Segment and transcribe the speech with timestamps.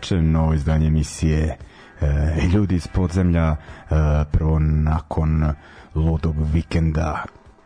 [0.00, 1.56] Večer, novo izdanje emisije
[2.00, 2.06] e,
[2.52, 3.56] Ljudi iz podzemlja, e,
[4.32, 5.54] prvo nakon
[5.94, 7.24] ludog vikenda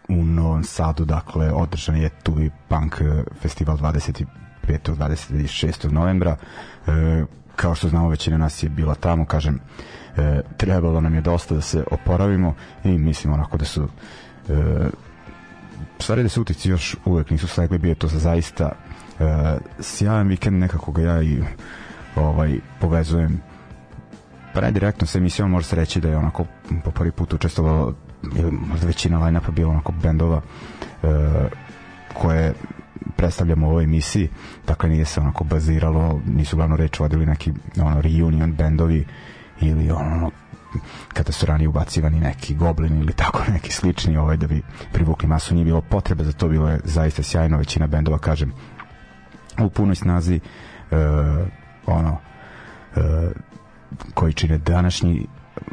[0.08, 3.00] u Novom Sadu, dakle, održan je tu i punk
[3.40, 4.24] festival 25.
[4.66, 5.90] 26.
[5.92, 6.36] novembra.
[6.86, 7.24] E,
[7.56, 9.60] kao što znamo, većina nas je bila tamo, kažem,
[10.16, 13.88] e, trebalo nam je dosta da se oporavimo i mislim onako da su
[14.48, 14.88] e,
[15.98, 18.72] stvari da se utici još uvek nisu slegli, bio to za zaista
[19.18, 19.26] uh,
[19.80, 21.42] sjajan vikend nekako ga ja i
[22.16, 23.40] ovaj povezujem.
[24.54, 26.44] Pa ne direktno sa emisijom može se reći da je onako
[26.84, 27.94] po prvi put učestvovalo
[28.36, 30.36] ili možda većina line-upa bila onako bendova
[31.02, 31.10] uh,
[32.14, 32.54] koje
[33.16, 34.28] predstavljamo u ovoj emisiji.
[34.66, 39.06] Dakle nije se onako baziralo nisu glavno reč vodili neki ono reunion bendovi
[39.60, 40.30] ili ono
[41.12, 44.62] kada su ranije ubacivani neki goblin ili tako neki slični ovaj da bi
[44.92, 45.54] privukli masu.
[45.54, 47.58] Nije bilo potrebe za to bilo je zaista sjajno.
[47.58, 48.52] Većina bendova kažem
[49.58, 50.40] u punoj snazi
[50.90, 50.98] uh,
[51.86, 52.10] ono
[52.96, 53.02] uh,
[54.14, 55.26] koji čine današnji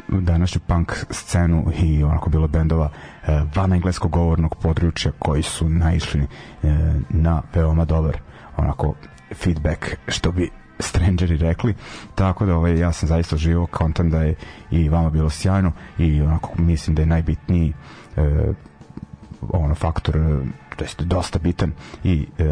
[0.08, 6.20] današnju punk scenu i onako bilo bendova uh, van engleskog govornog područja koji su naišli
[6.20, 6.70] uh,
[7.08, 8.18] na veoma dobar
[8.56, 8.94] onako
[9.34, 11.74] feedback što bi strangeri rekli.
[12.14, 14.34] Tako da ovaj, ja sam zaista živo kontam da je
[14.70, 17.72] i vama bilo sjajno i onako mislim da je najbitniji
[18.16, 18.54] uh,
[19.50, 20.16] ono faktor
[20.76, 21.72] to jest dosta bitan
[22.04, 22.44] i e,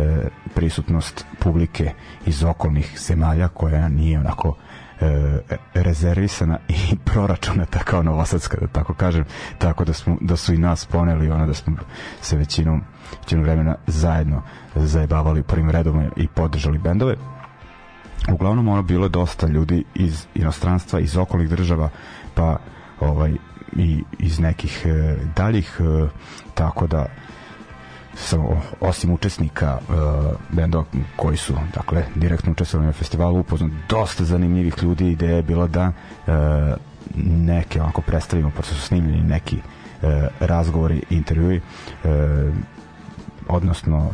[0.54, 1.92] prisutnost publike
[2.26, 4.56] iz okolnih zemalja koja nije onako
[5.00, 5.38] e,
[5.74, 9.24] rezervisana i proračunata kao Novosadska, da tako kažem,
[9.58, 11.76] tako da, smo, da su i nas poneli, ono da smo
[12.20, 12.82] se većinom,
[13.20, 14.42] većinom vremena zajedno
[14.74, 17.16] zajebavali prvim redom i podržali bendove.
[18.32, 21.90] Uglavnom ono bilo dosta ljudi iz inostranstva, iz okolnih država,
[22.34, 22.56] pa
[23.00, 23.32] ovaj
[23.76, 26.08] i iz nekih e, daljih e,
[26.54, 27.06] tako da
[28.20, 28.40] sam,
[28.80, 29.96] osim učesnika uh,
[30.50, 30.84] bendova
[31.16, 35.10] koji su dakle direktno učestvovali na festivalu upoznat dosta zanimljivih ljudi.
[35.10, 35.92] Ideja je bila da
[36.26, 36.34] uh,
[37.26, 40.10] neke onako predstavimo pošto su snimljeni neki uh,
[40.40, 41.60] razgovori intervjui
[42.04, 42.10] uh,
[43.48, 44.10] odnosno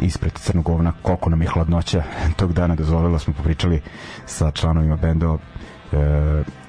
[0.00, 2.02] ispred crnog govna koliko nam je hladnoća
[2.38, 3.82] tog dana dozvolila smo popričali
[4.26, 5.98] sa članovima bendova uh,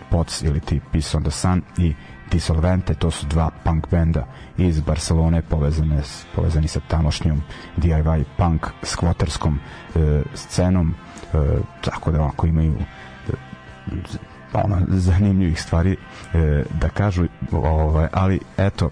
[0.10, 1.94] Pots ili ti Peace on the Sun i
[2.32, 4.26] Dissolvente, to su dva punk benda
[4.58, 6.02] iz Barcelone povezane
[6.36, 7.42] povezani sa tamošnjom
[7.78, 9.60] DIY punk skvoterskom
[9.96, 10.94] e, scenom
[11.34, 11.38] e,
[11.82, 13.32] tako da ovako imaju e,
[14.54, 15.92] ono, zanimljivih stvari
[16.34, 18.90] e, da kažu ovaj, ali eto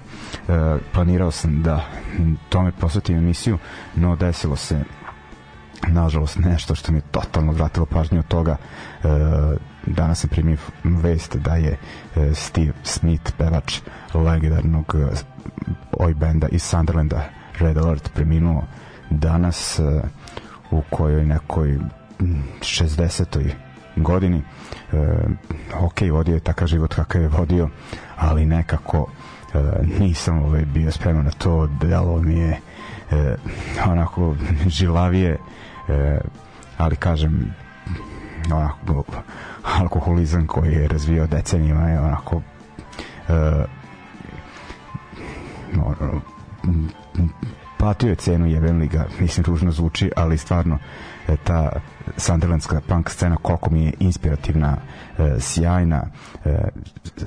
[0.47, 1.85] e, planirao sam da
[2.49, 3.57] tome posvetim emisiju
[3.95, 4.83] no desilo se
[5.87, 8.57] nažalost nešto što mi je totalno vratilo pažnju od toga
[9.03, 9.07] e,
[9.85, 11.77] danas sam primio vest da je
[12.15, 13.79] e, Steve Smith pevač
[14.13, 15.15] legendarnog e,
[15.91, 17.29] oj benda iz Sunderlanda
[17.59, 18.63] Red Alert preminuo
[19.09, 20.01] danas e,
[20.71, 21.79] u kojoj nekoj
[22.59, 23.51] 60.
[23.95, 24.41] godini
[25.79, 27.69] ok, vodio je takav život kakav je vodio
[28.17, 29.11] ali nekako
[29.99, 32.59] nisam ovaj, bio spreman na to delo mi je
[33.85, 34.35] onako
[34.67, 35.37] žilavije
[36.77, 37.53] ali kažem
[38.51, 39.03] onako
[39.79, 42.43] alkoholizam koji je razvio decenijima je onako uh,
[45.73, 45.95] no,
[47.77, 50.77] platio je cenu jeben li ga, mislim ružno zvuči, ali stvarno
[51.27, 51.71] e, ta
[52.17, 54.77] Sunderlandska punk scena koliko mi je inspirativna,
[55.17, 56.03] e, sjajna,
[56.45, 56.57] e,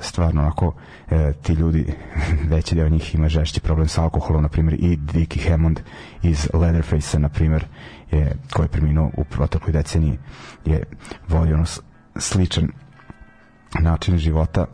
[0.01, 0.73] stvarno onako
[1.11, 1.93] e, ti ljudi,
[2.51, 5.79] veći deo njih ima žešći problem sa alkoholom, na primjer i Dickie Hammond
[6.23, 7.65] iz Leatherface-a, na primjer,
[8.11, 10.19] je, koji je preminuo u protekloj deceniji,
[10.65, 10.83] je
[11.27, 11.65] vodio ono
[12.17, 12.67] sličan
[13.79, 14.65] način života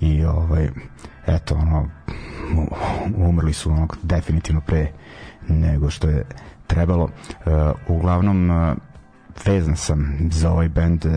[0.00, 0.68] i ovaj
[1.26, 1.88] eto ono
[3.16, 4.92] umrli su onog definitivno pre
[5.48, 6.24] nego što je
[6.66, 7.04] trebalo.
[7.04, 7.10] Uh,
[7.96, 8.76] uglavnom uh,
[9.46, 11.12] vezan sam za ovaj bend uh,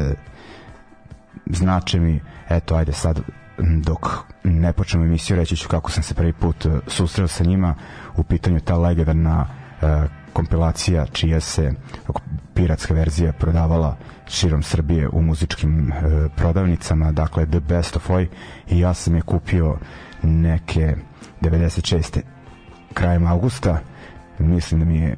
[1.46, 3.20] znače mi eto ajde sad
[3.84, 4.08] dok
[4.44, 7.76] ne počnemo emisiju reći ću kako sam se prvi put susreo sa njima
[8.18, 9.48] u pitanju ta legendarna
[9.82, 9.88] uh,
[10.34, 11.74] kompilacija čija se
[12.54, 13.98] piratska verzija prodavala
[14.28, 15.94] širom Srbije u muzičkim e,
[16.36, 18.28] prodavnicama, dakle The Best of Oi
[18.70, 19.78] i ja sam je kupio
[20.24, 20.96] neke
[21.42, 22.22] 96.
[22.94, 23.80] krajem avgusta.
[24.40, 25.16] Mislim da mi je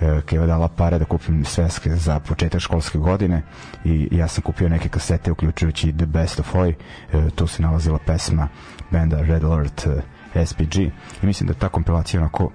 [0.00, 3.42] e, Keva dala pare da kupim sveske za početak školske godine.
[3.84, 6.74] I ja sam kupio neke kasete uključujući The Best of Oi
[7.12, 8.48] e, tu se nalazila pesma
[8.90, 9.86] benda Red Alert
[10.34, 10.90] e, SPG i
[11.22, 12.50] mislim da ta kompilacija onako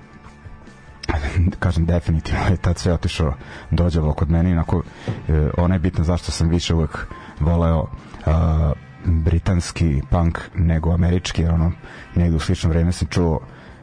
[1.60, 3.34] kažem definitivno je tad sve otišao
[3.72, 4.84] dođavo kod mene onako
[5.30, 7.08] e, ona je bitna zašto sam više uvek
[7.40, 7.88] voleo
[8.26, 8.72] a,
[9.06, 11.72] britanski punk nego američki jer ono
[12.16, 13.40] negde u slično vreme sam čuo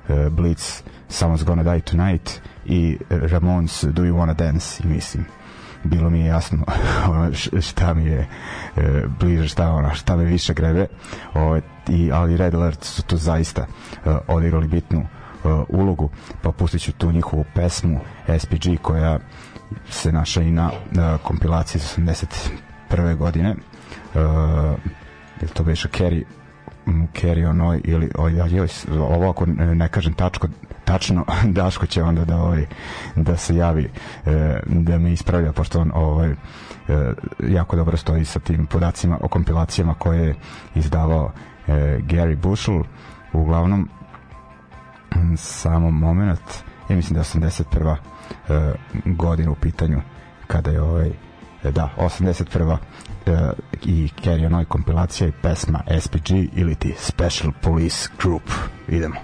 [0.08, 5.24] e, Blitz Someone's Gonna Die Tonight i Ramones Do You Wanna Dance i mislim
[5.86, 6.64] bilo mi je jasno
[7.68, 8.28] šta mi je
[8.76, 10.86] e, bliže šta ona šta me više grebe.
[11.34, 15.06] O, i, ali Red Alert su tu zaista e, odigrali bitnu
[15.46, 16.10] e, ulogu
[16.42, 18.00] pa pustit ću tu njihovu pesmu
[18.38, 19.18] SPG koja
[19.90, 23.16] se naša i na e, kompilaciji iz 81.
[23.16, 24.18] godine e,
[25.40, 26.24] je to beše Kerry
[27.12, 28.68] Kerry onoj ili oj, oj,
[29.00, 30.48] ovo ako ne kažem tačko,
[30.84, 31.24] tačno
[31.58, 32.66] Daško će onda da ovaj
[33.16, 33.90] da se javi
[34.26, 36.36] e, da me ispravlja pošto on ovaj e,
[37.48, 40.34] jako dobro stoji sa tim podacima o kompilacijama koje je
[40.74, 41.32] izdavao
[41.66, 42.82] e, Gary Bushel
[43.32, 43.88] uglavnom
[45.36, 46.40] samo moment
[46.88, 47.96] ja mislim da je 81.
[48.48, 48.74] E,
[49.04, 50.00] godina u pitanju
[50.46, 51.10] kada je ovaj
[51.70, 52.78] da, 81 uh,
[53.84, 58.42] i Carry Onoj kompilacija i pesma SPG ili ti Special Police Group.
[58.88, 59.16] Idemo.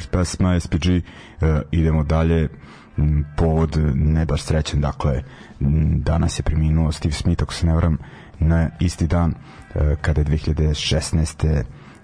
[0.00, 1.02] Red pesma SPG, e,
[1.70, 2.48] idemo dalje,
[3.36, 5.22] povod ne baš srećen, dakle,
[5.96, 7.98] danas je preminuo Steve Smith, ako se ne vram,
[8.38, 11.62] na isti dan uh, kada je 2016.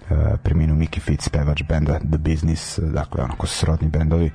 [0.09, 4.31] Uh, preminuo Mickey Fitz, pevač benda The Business, dakle, onako srodni bendovi,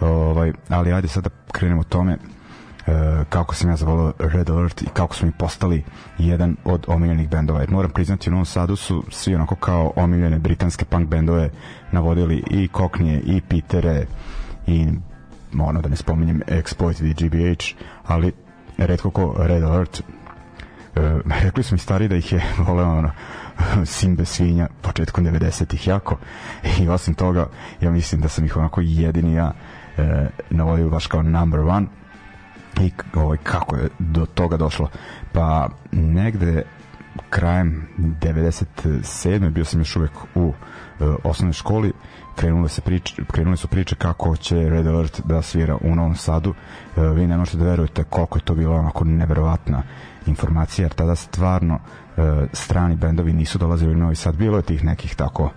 [0.00, 2.35] ovaj, ali ajde sad da krenemo tome, E,
[3.28, 5.84] kako sam ja zavolao Red Alert i kako smo mi postali
[6.18, 7.60] jedan od omiljenih bendova.
[7.60, 11.50] Jer moram priznati u Novom Sadu su svi onako kao omiljene britanske punk bendove
[11.92, 14.06] navodili i Koknije i Pitere
[14.66, 14.88] i
[15.60, 17.64] ono da ne spominjem Exploited i GBH,
[18.06, 18.32] ali
[18.78, 20.02] redko ko Red Alert.
[21.42, 23.10] Rekli su mi stari da ih je voleo ono,
[23.84, 26.18] Simbe svinja početkom 90-ih jako.
[26.80, 27.46] I osim toga
[27.80, 29.52] ja mislim da sam ih onako jedini ja
[29.98, 31.86] e, navolio baš kao number one
[32.80, 34.88] i ovaj, kako je do toga došlo.
[35.32, 36.62] Pa negde
[37.30, 39.50] krajem 97.
[39.50, 40.52] bio sam još uvek u
[41.00, 41.92] e, osnovnoj školi.
[42.36, 46.54] Krenule, se priče, krenule su priče kako će Red Alert da svira u Novom Sadu.
[46.96, 49.82] E, vi ne možete da verujete koliko je to bilo onako neverovatna
[50.26, 51.78] informacija jer tada stvarno
[52.16, 54.36] e, strani bendovi nisu dolazili u Novi Sad.
[54.36, 55.50] Bilo je tih nekih tako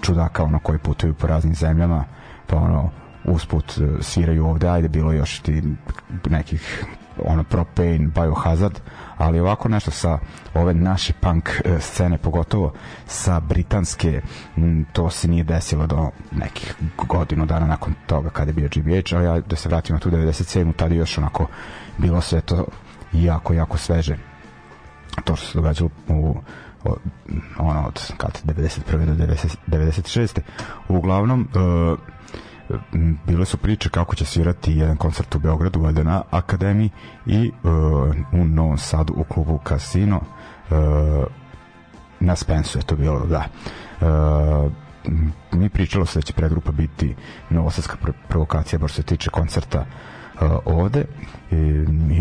[0.00, 2.04] čudaka ono koji putuju po raznim zemljama
[2.46, 2.90] pa ono
[3.24, 5.62] usput e, sviraju ovde, ajde bilo još ti
[6.30, 6.84] nekih
[7.24, 8.80] ono Propane, Biohazard,
[9.16, 10.18] ali ovako nešto sa
[10.54, 12.72] ove naše punk e, scene, pogotovo
[13.06, 14.20] sa britanske,
[14.92, 19.24] to se nije desilo do nekih godinu dana nakon toga kada je bio GBH, ali
[19.24, 20.72] ja da se vratimo tu 97.
[20.76, 21.46] tada još onako
[21.98, 22.66] bilo sve to
[23.12, 24.16] jako, jako sveže.
[25.24, 26.36] To što se događalo u
[27.58, 29.06] ono od kad 91.
[29.06, 30.40] do 90, 96.
[30.88, 31.98] Uglavnom uh,
[33.26, 36.90] bile su priče kako će svirati jedan koncert u Beogradu, valjda na Akademiji
[37.26, 37.70] i uh,
[38.40, 40.20] u Novom Sadu u klubu Casino
[40.70, 40.76] uh,
[42.20, 43.44] na Spensu je to bilo, da.
[44.00, 44.72] Uh,
[45.52, 47.14] mi pričalo se da će pregrupa biti
[47.50, 47.96] novosadska
[48.28, 49.84] provokacija, baš se tiče koncerta
[50.34, 51.04] uh, ovde
[51.50, 51.56] i,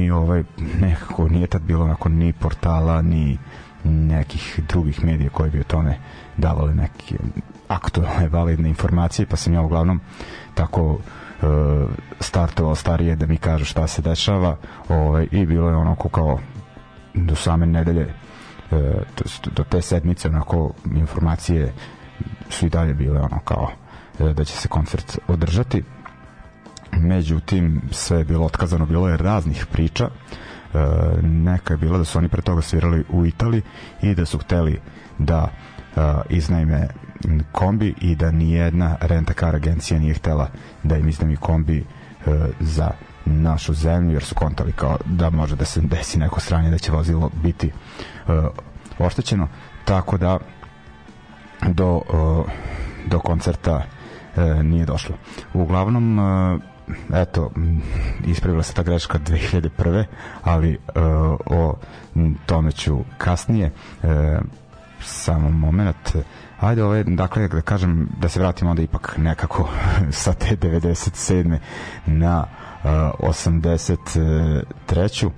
[0.04, 0.44] i ovaj
[0.82, 3.38] nekako nije tad bilo onako ni portala ni
[3.84, 5.98] nekih drugih medija koji bi o tome
[6.38, 7.18] davali neke
[7.70, 10.00] aktualne validne informacije pa sam ja uglavnom
[10.54, 11.46] tako e,
[12.20, 14.58] startovao starije da mi kaže šta se dešava
[14.90, 16.40] ovaj, i bilo je onako kao
[17.14, 18.14] do same nedelje
[18.72, 18.94] e,
[19.56, 21.74] do te sedmice onako informacije
[22.50, 23.72] su i dalje bile ono kao
[24.20, 25.84] e, da će se koncert održati.
[26.92, 30.78] Međutim sve je bilo otkazano bilo je raznih priča e,
[31.24, 33.62] neka je bila da su oni pre toga svirali u Italiji
[34.02, 34.80] i da su hteli
[35.18, 35.50] da
[35.96, 36.88] e, iznajme
[37.52, 40.48] kombi i da nijedna renta-car agencija nije htela
[40.84, 41.84] da im iznajmi kombi e,
[42.60, 42.92] za
[43.26, 46.92] našu zemlju jer su kontali kao da može da se desi neko stranje da će
[46.92, 47.72] vozilo biti e,
[49.00, 49.48] oštećeno
[49.86, 50.38] tako da
[51.68, 52.52] do, e,
[53.10, 53.84] do koncerta
[54.36, 55.16] e, nije došlo
[55.54, 56.58] uglavnom e,
[57.14, 57.52] eto
[58.26, 60.04] ispravila se ta greška 2001.
[60.44, 60.78] ali e,
[61.46, 61.76] o
[62.46, 63.72] tome ću kasnije
[64.04, 64.40] e,
[65.02, 66.16] samo moment
[66.60, 69.70] ajde ove, dakle da kažem da se vratimo onda ipak nekako
[70.12, 71.58] sa te 97.
[72.06, 72.46] na
[72.84, 72.90] uh,
[73.20, 75.26] 83.
[75.26, 75.32] Uh,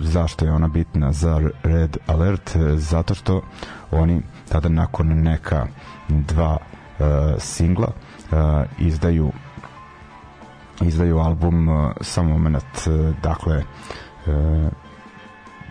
[0.00, 3.42] zašto je ona bitna za Red Alert zato što
[3.90, 5.66] oni tada nakon neka
[6.08, 7.06] dva uh,
[7.38, 7.92] singla uh,
[8.78, 9.32] izdaju
[10.80, 13.64] izdaju album uh, samo moment uh, dakle uh,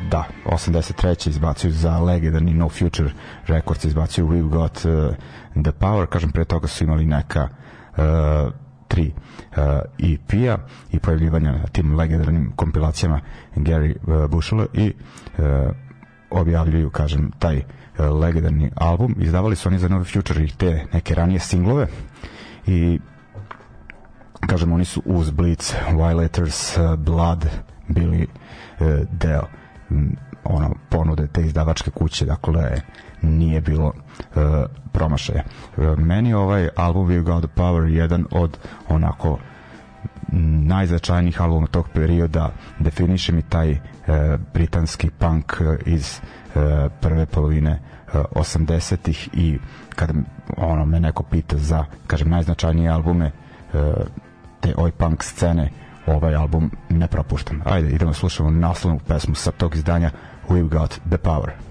[0.10, 1.30] da, 83.
[1.30, 3.10] izbacuju za legendarni No Future
[3.48, 5.16] Records izbacuju We've Got uh,
[5.64, 7.50] The Power, kažem pre toga su imali neka
[7.98, 8.54] uh,
[8.88, 9.12] tri
[9.52, 9.64] uh,
[10.00, 10.58] EP-a
[10.92, 13.22] i pojavljivanja na tim legendarnim kompilacijama
[13.56, 14.94] Gary uh, Bushela i
[15.38, 15.46] uh,
[16.30, 19.16] objavljuju, kažem, taj uh, legendarni album.
[19.20, 21.88] Izdavali su oni za Nove Future i te neke ranije singlove
[22.68, 23.00] i
[24.48, 27.46] kažem, oni su uz Blitz, Violators, uh, Blood
[27.88, 28.28] bili
[28.80, 29.44] uh, deo
[30.44, 32.82] ono ponude te izdavačke kuće dakle
[33.22, 33.94] nije bilo uh,
[34.92, 35.44] promašaja.
[35.78, 38.58] Uh, meni ovaj album We Got The Power jedan od
[38.90, 39.40] onako
[40.68, 42.52] najznačajnijih albuma tog perioda.
[42.80, 43.78] Definiše mi taj uh,
[44.54, 45.54] britanski punk
[45.86, 46.20] iz
[46.56, 46.62] uh,
[47.02, 49.60] prve polovine uh, 80-ih i
[49.96, 50.12] kad
[50.58, 53.32] ono me neko pita za kažem najznačajnije albume
[53.74, 53.80] uh,
[54.60, 55.72] te oj punk scene
[56.08, 57.62] ovaj album ne propuštam.
[57.66, 60.12] Ajde, idemo slušamo naslovnu pesmu sa tog izdanja
[60.50, 61.67] We've Got The Power.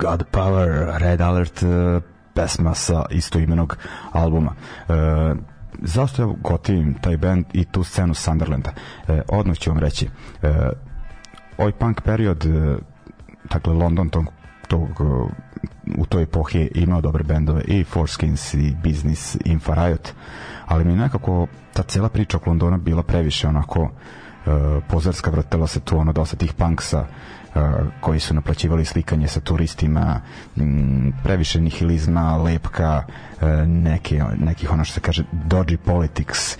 [0.00, 2.02] The Power, Red Alert, uh,
[2.34, 3.76] pesma sa istoimenog
[4.12, 4.52] albuma.
[4.88, 5.36] Uh,
[5.82, 8.70] zašto ja gotivim taj band i tu scenu Sunderlanda?
[9.08, 10.08] Uh, odmah ću vam reći.
[10.42, 10.50] Uh,
[11.58, 12.78] ovaj punk period, uh,
[13.50, 14.26] dakle, London tog,
[14.68, 15.30] tog uh,
[15.98, 20.12] u toj epohi imao dobre bendove i Forskins i Business, Infa Riot,
[20.66, 23.90] ali mi nekako ta cela priča oko Londona bila previše onako uh,
[24.88, 27.06] pozarska vrtela se tu ono dosta tih punksa
[28.00, 30.20] koji su naplaćivali slikanje sa turistima,
[31.24, 33.02] previše nihilizma, lepka,
[33.66, 36.56] neke, nekih ono što se kaže dodgy politics,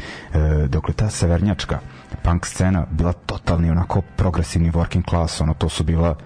[0.68, 1.78] dokle ta severnjačka
[2.22, 6.16] punk scena bila totalni onako progresivni working class, ono to su bila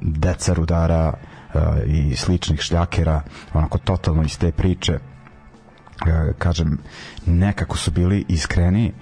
[0.00, 1.14] deca rudara
[1.86, 3.22] i sličnih šljakera,
[3.54, 4.98] onako totalno iz te priče.
[6.38, 6.78] Kažem,
[7.26, 8.92] nekako su bili iskreni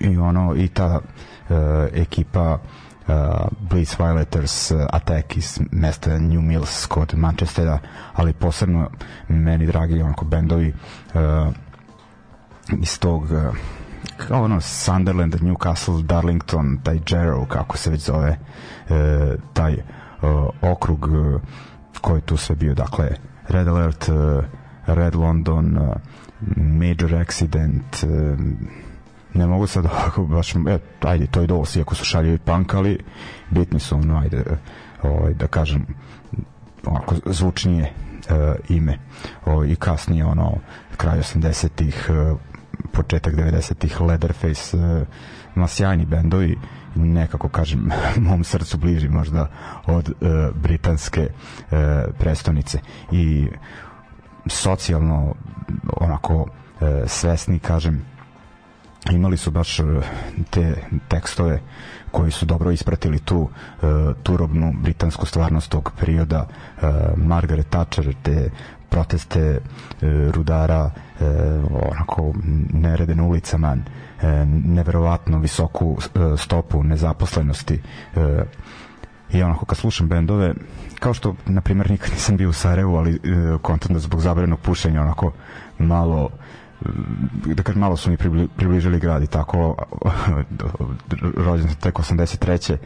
[0.00, 1.00] i ono i ta
[1.94, 2.58] ekipa
[3.08, 3.14] uh,
[3.60, 7.78] Blitz Violators uh, Attack iz mesta New Mills kod Manchestera,
[8.14, 8.90] ali posebno
[9.28, 10.74] meni dragi onako bendovi
[11.14, 11.52] uh,
[12.82, 13.56] iz tog uh,
[14.16, 18.38] kao ono Sunderland, Newcastle, Darlington, taj Jarrow, kako se već zove,
[18.88, 18.96] uh,
[19.52, 19.80] taj uh,
[20.60, 21.40] okrug uh,
[22.00, 23.08] koji tu sve bio, dakle
[23.48, 24.44] Red Alert, uh,
[24.86, 25.94] Red London, uh,
[26.56, 28.38] Major Accident, uh,
[29.34, 32.98] ne mogu sad ovako baš, e, ajde, to je dosti ako su šaljevi punk, ali
[33.50, 34.44] bitni su, ono, ajde,
[35.02, 35.86] ovaj, da kažem,
[36.86, 37.92] ovako zvučnije e,
[38.68, 38.98] ime.
[39.46, 40.58] O, i kasnije ono
[40.96, 42.34] kraj 80-ih e,
[42.92, 45.04] početak 90-ih Leatherface e,
[45.54, 46.56] ma sjajni bendovi
[46.94, 47.90] nekako kažem
[48.28, 49.48] mom srcu bliži možda
[49.86, 50.14] od e,
[50.54, 52.78] britanske e, prestonice.
[53.12, 53.48] I
[54.46, 55.34] socijalno
[55.96, 56.46] onako
[56.80, 58.04] e, svesni kažem
[59.10, 59.82] imali su baš e,
[60.50, 60.74] te
[61.08, 61.60] tekstove
[62.10, 63.48] koji su dobro ispratili tu uh,
[64.22, 68.50] turobnu britansku stvarnost tog perioda uh, Margaret Thatcher te
[68.88, 69.60] proteste
[70.30, 70.90] rudara
[71.92, 72.32] onako
[72.72, 73.76] nerede na ulicama
[74.64, 75.98] neverovatno visoku
[76.38, 77.80] stopu nezaposlenosti
[79.32, 80.54] i onako kad slušam bendove
[80.98, 84.60] kao što na primjer nikad nisam bio u Sarajevu ali uh, kontent da zbog zabrenog
[84.60, 85.32] pušenja onako
[85.78, 86.30] malo
[87.54, 88.16] da kažem, malo su mi
[88.56, 89.76] približili grad i tako
[91.46, 92.76] rođen sam tek 83.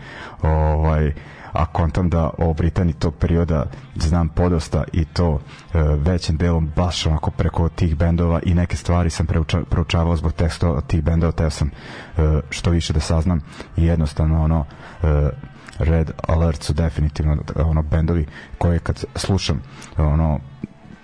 [0.43, 1.13] ovaj,
[1.53, 5.41] a kontam da o Britaniji tog perioda znam podosta i to
[5.75, 10.33] e, većim delom baš onako preko tih bendova i neke stvari sam preuča, proučavao zbog
[10.33, 11.71] teksta tih bendova, teo sam
[12.17, 13.41] e, što više da saznam
[13.77, 14.65] i jednostavno ono
[15.03, 15.31] e,
[15.79, 18.27] Red Alert su definitivno ono bendovi
[18.59, 19.63] koje kad slušam
[19.97, 20.39] ono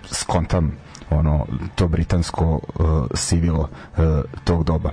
[0.05, 0.77] skontam
[1.11, 2.61] ono to britansko uh,
[3.15, 4.05] sivilo uh,
[4.45, 4.91] tog doba.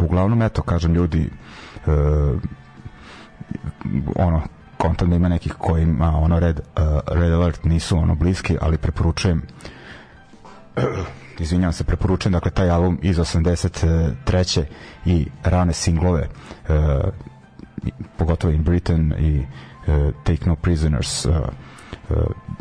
[0.00, 1.30] Uglavnom, eto, kažem, ljudi
[1.86, 2.40] uh,
[4.16, 4.42] ono,
[4.78, 9.42] kontam da ima nekih kojima ono red, uh, red alert nisu ono bliski, ali preporučujem
[11.38, 14.64] izvinjavam se, preporučujem dakle taj album iz 83.
[15.04, 16.28] i rane singlove
[16.68, 16.74] uh,
[18.16, 19.38] pogotovo in Britain i
[19.86, 21.34] uh, Take No Prisoners uh,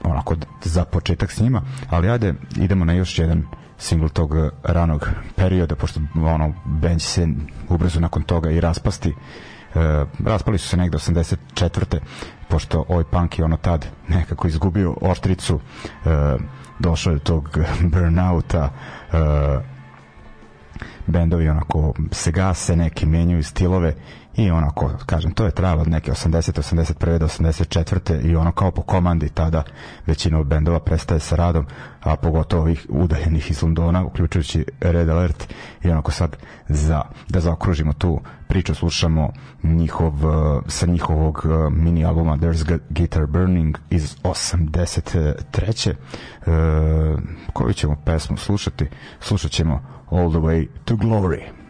[0.04, 3.44] onako za početak s njima, ali ajde idemo na još jedan
[3.78, 4.32] singl tog
[4.64, 7.28] ranog perioda, pošto ono, band se
[7.70, 9.10] ubrzo nakon toga i raspasti.
[9.10, 12.00] E, raspali su se negde 84.
[12.48, 15.60] pošto ovaj punk je ono tad nekako izgubio oštricu
[16.06, 16.38] e,
[16.80, 17.58] došao je do tog
[17.92, 18.70] burnouta
[19.14, 19.18] e,
[21.08, 23.96] bendovi onako se gase, neki menjaju stilove
[24.46, 26.74] i onako, kažem, to je trajalo od neke 80.
[26.74, 27.18] 81.
[27.18, 28.26] do 84.
[28.26, 29.64] i ono kao po komandi tada
[30.06, 31.66] većina bendova prestaje sa radom,
[32.02, 36.38] a pogotovo ovih udaljenih iz Londona, uključujući Red Alert i onako sad
[36.70, 40.14] za, da zaokružimo tu priču, slušamo njihov,
[40.68, 45.90] sa njihovog mini albuma There's Guitar Burning iz 83.
[45.90, 45.96] E,
[47.54, 48.88] koju ćemo pesmu slušati?
[49.20, 51.61] Slušat ćemo All the Way to Glory.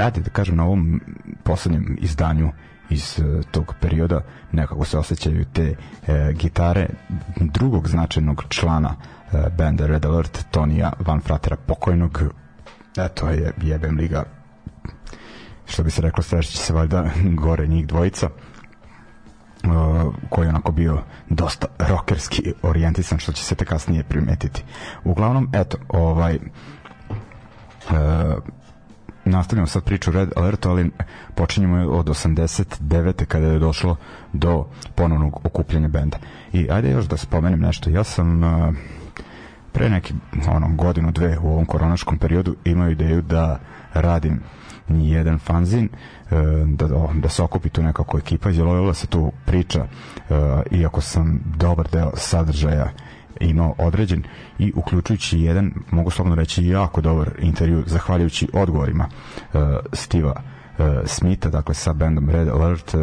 [0.00, 1.00] Ajde da kažem na ovom
[1.42, 2.52] poslednjem izdanju
[2.90, 4.20] iz uh, tog perioda
[4.52, 6.86] nekako se osjećaju te uh, gitare
[7.40, 12.22] drugog značajnog člana uh, benda Red Alert, Tonija Van Fratera pokojnog.
[12.96, 14.24] Eto je jebem liga
[15.66, 17.10] što bi se reklo sreći se valjda
[17.44, 18.28] gore njih dvojica
[19.64, 24.64] uh, koji je onako bio dosta rokerski orijentisan što će se te kasnije primetiti.
[25.04, 27.94] Uglavnom eto ovaj uh,
[29.30, 30.90] nastavljamo sad priču Red Alertu, ali
[31.34, 33.24] počinjemo od 89.
[33.24, 33.96] kada je došlo
[34.32, 36.18] do ponovnog okupljanja benda.
[36.52, 37.90] I ajde još da spomenem nešto.
[37.90, 38.74] Ja sam uh,
[39.72, 40.14] pre neki
[40.48, 43.58] ono, godinu, dve u ovom koronaškom periodu imao ideju da
[43.94, 44.40] radim
[44.88, 45.88] jedan fanzin
[46.30, 50.34] e, da, da se okupi tu nekako ekipa izjelovila se tu priča e,
[50.70, 52.88] iako sam dobar deo sadržaja
[53.40, 54.22] imao određen
[54.58, 59.08] i uključujući jedan, mogu slobodno reći, jako dobar intervju, zahvaljujući odgovorima
[59.52, 59.60] uh,
[59.92, 60.34] Stiva
[60.78, 63.00] uh, Smitha, dakle sa bandom Red Alert, uh,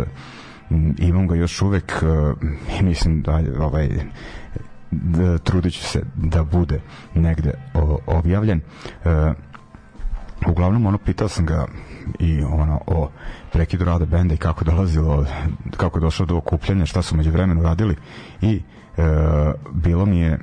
[0.98, 2.38] imam ga još uvek uh,
[2.82, 3.90] mislim da ovaj,
[4.92, 6.82] da, trudit ću se da bude
[7.14, 8.62] negde o, objavljen.
[9.06, 9.12] Uh,
[10.48, 11.66] uglavnom ono pitao sam ga
[12.20, 13.10] i ono o
[13.52, 15.26] prekidu rada benda i kako dolazilo
[15.78, 17.96] kako došlo do okupljanja šta su među vremenu radili
[18.42, 18.77] i e,
[19.74, 20.38] bilo mi je e,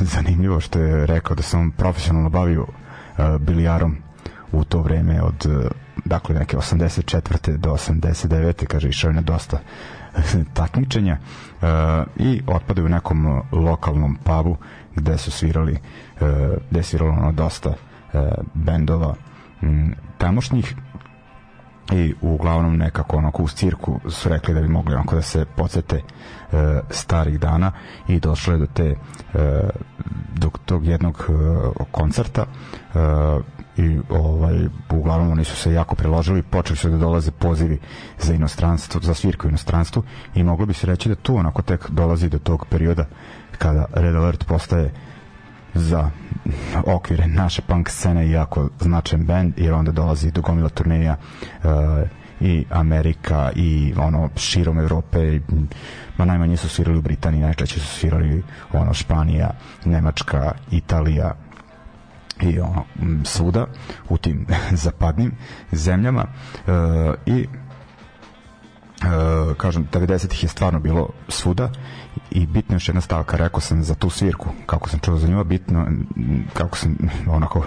[0.00, 3.96] zanimljivo što je rekao da sam profesionalno bavio e, bilijarom
[4.52, 5.68] u to vreme od e,
[6.04, 7.56] dakle neke 84.
[7.56, 8.66] do 89.
[8.66, 9.58] kaže išao na dosta
[10.54, 11.18] takmičenja
[11.62, 11.66] e,
[12.16, 14.56] i otpadaju u nekom lokalnom pubu
[14.96, 15.78] gde su svirali e,
[16.70, 17.74] gde je sviralo ono dosta e,
[18.54, 19.14] bendova
[19.62, 20.74] m, tamošnjih
[21.90, 25.96] i uglavnom nekako onako uz cirku su rekli da bi mogli onako da se podsete
[25.96, 26.02] e,
[26.90, 27.72] starih dana
[28.08, 28.96] i došlo je do te e,
[30.34, 31.32] do tog jednog e,
[31.90, 32.42] koncerta
[32.94, 32.98] e,
[33.76, 37.78] i ovaj uglavnom oni su se jako priložili počeli su da dolaze pozivi
[38.18, 40.02] za inostranstvo za svirku u inostranstvu
[40.34, 43.04] i moglo bi se reći da tu onako tek dolazi do tog perioda
[43.58, 44.92] kada Red Alert postaje
[45.74, 46.10] za
[46.86, 51.16] okvire naše punk scene jako značajan band jer onda dolazi do gomila turneja
[51.64, 51.70] uh,
[52.40, 55.40] i Amerika i ono širom Evrope
[56.16, 59.50] ma najmanje su svirali u Britaniji najčešće su svirali ono Španija,
[59.84, 61.34] Nemačka Italija
[62.40, 62.84] i ono
[63.24, 63.66] svuda
[64.08, 64.46] u tim
[64.84, 65.32] zapadnim
[65.72, 66.24] zemljama
[66.66, 66.72] uh,
[67.26, 67.46] i
[69.04, 71.70] uh, kažem 90-ih je stvarno bilo svuda
[72.30, 75.44] i bitno još jedna stavka rekao sam za tu svirku kako sam čuo za nju
[75.44, 75.86] bitno
[76.52, 77.64] kako sam onako uh,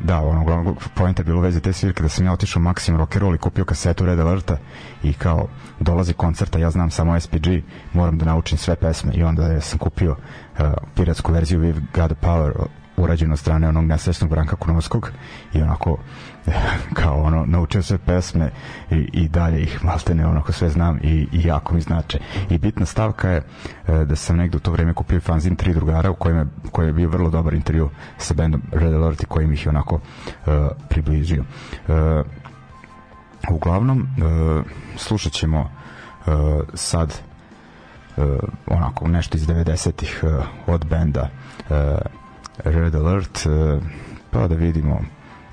[0.00, 3.34] da ono glavno poenta je bilo veze te svirke da sam ja otišao Maxim Rock'n'Roll
[3.34, 4.56] i kupio kasetu Red Alerta
[5.02, 5.48] i kao
[5.80, 7.46] dolazi koncerta ja znam samo SPG
[7.92, 12.26] moram da naučim sve pesme i onda sam kupio uh, piratsku verziju We've Got the
[12.26, 12.52] Power
[12.98, 15.10] urađeno od strane onog nesrećnog Branka Kunovskog
[15.52, 15.98] i onako
[17.00, 18.50] kao ono naučio sve pesme
[18.90, 22.18] i, i dalje ih maltene onako sve znam i, i jako mi znače.
[22.50, 23.36] I bitna stavka je
[23.88, 26.86] e, da sam negde u to vreme kupio fanzin tri drugara u kojem je, koji
[26.86, 30.52] je bio vrlo dobar intervju sa bandom Red Alert i kojim ih je onako uh,
[30.88, 31.44] približio.
[31.88, 31.94] Uh,
[33.50, 34.64] uglavnom uh,
[34.96, 36.34] slušat ćemo uh,
[36.74, 37.20] sad
[38.16, 38.24] uh,
[38.66, 41.28] onako nešto iz 90-ih uh, od benda
[41.70, 41.76] uh,
[42.64, 43.82] Red Alert uh,
[44.30, 45.00] pa da vidimo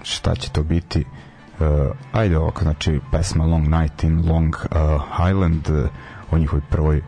[0.03, 1.05] šta će to biti
[1.59, 1.67] uh,
[2.11, 5.69] ajde ovako znači pesma Long Night in Long uh, Island
[6.31, 7.01] o njihovoj prvoj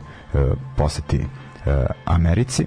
[0.77, 1.25] poseti
[2.05, 2.65] Americi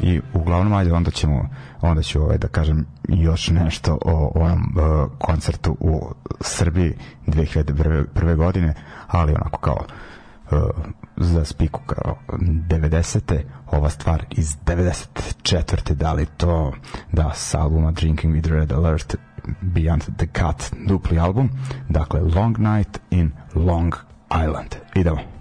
[0.00, 1.48] i uglavnom ajde onda ćemo
[1.80, 4.74] onda ću ovaj da kažem još nešto o onom
[5.18, 6.94] koncertu u Srbiji
[7.26, 8.36] 2001.
[8.36, 8.74] godine
[9.06, 9.78] ali onako kao
[11.16, 13.40] za spiku kao 90.
[13.66, 15.94] ova stvar iz 94.
[15.94, 16.72] da li to
[17.12, 19.16] da sa albuma Drinking with Red Alert
[19.60, 21.50] Beyond the Cut dupli album
[21.88, 23.94] dakle Long Night in Long
[24.44, 25.35] Island idemo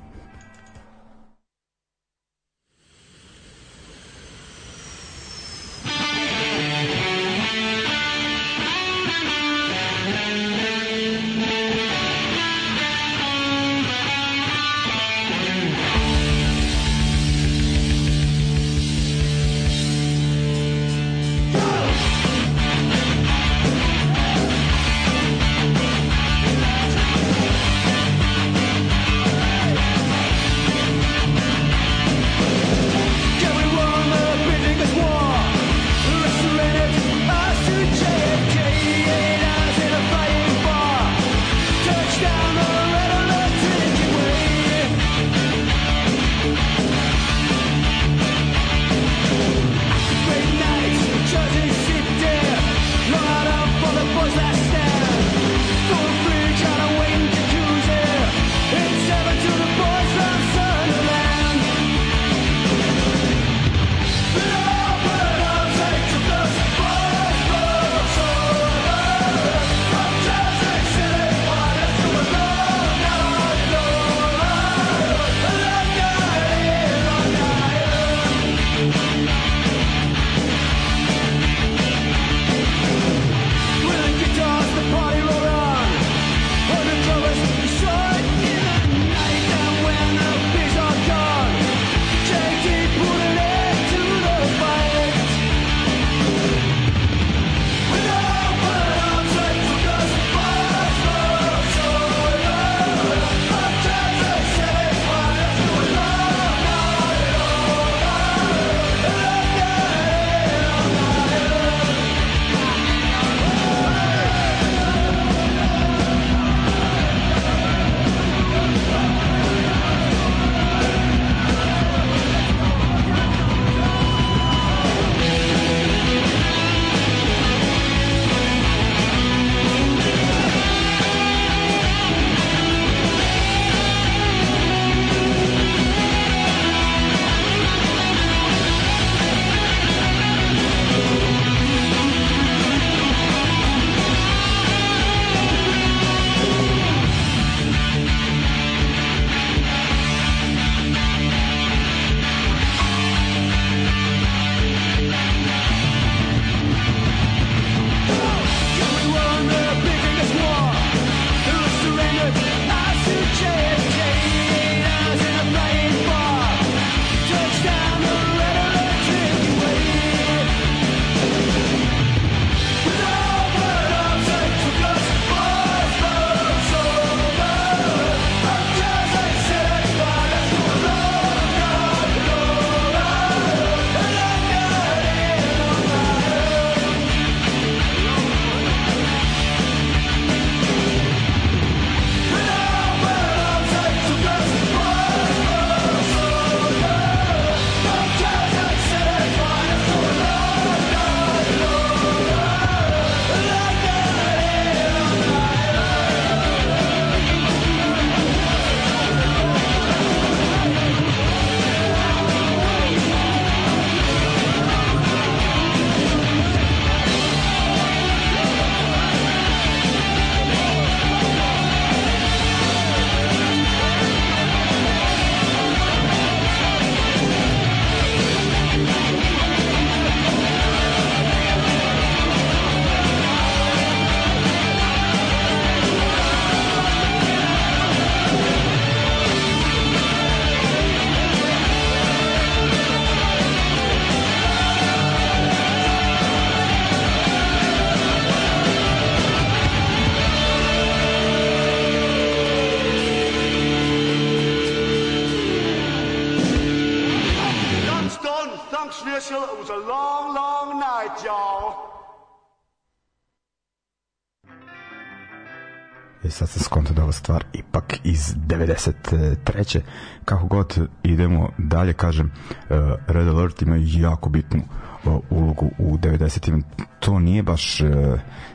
[268.68, 269.82] 93.
[270.26, 272.32] Kako god idemo dalje, kažem,
[272.70, 274.62] uh, Red Alert ima jako bitnu
[275.06, 276.62] uh, ulogu u 90.
[277.00, 277.90] To nije baš uh,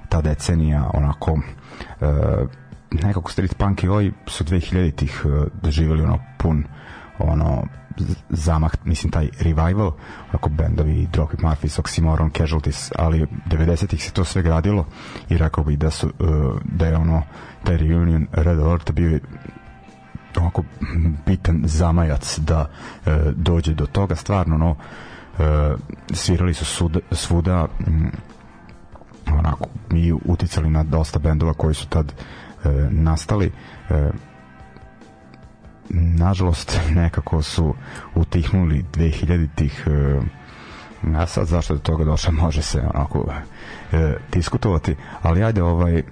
[0.09, 1.39] ta decenija onako
[2.91, 6.65] nekako street punk i ovaj su 2000-ih uh, doživjeli ono pun
[7.19, 7.63] ono
[8.29, 9.93] zamah, mislim taj revival,
[10.29, 14.87] onako bendovi Dropkick Murphys, Oxymoron, Casualties, ali 90-ih se to sve gradilo
[15.29, 16.13] i rekao bih da su
[16.65, 17.23] da je ono
[17.65, 19.21] taj reunion Red Alert bio
[20.37, 20.65] onako
[21.27, 24.15] bitan zamajac da uh, dođe do toga.
[24.17, 24.77] Stvarno no uh,
[26.13, 28.11] svirali su sud, svuda um,
[29.39, 29.65] onako
[29.95, 32.13] i uticali na dosta bendova koji su tad
[32.65, 33.53] uh, nastali.
[33.91, 33.97] Uh,
[35.95, 37.75] nažalost nekako su
[38.15, 40.21] utihnuli 2000-ih e,
[41.17, 43.33] a sad zašto do toga došlo može se onako
[43.93, 46.03] e, diskutovati ali ajde ovaj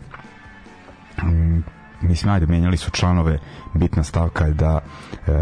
[1.23, 1.65] m,
[2.01, 3.39] mislim ajde menjali su članove
[3.75, 4.81] bitna stavka je da
[5.27, 5.33] e,